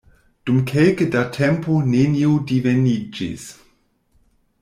[0.49, 3.47] Dum kelke da tempo nenio diveniĝis.